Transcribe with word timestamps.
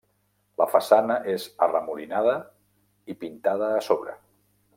La 0.61 0.65
façana 0.75 1.17
és 1.33 1.45
arremolinada 1.67 2.33
i 3.15 3.19
pintada 3.25 3.69
a 3.77 3.87
sobre. 3.91 4.19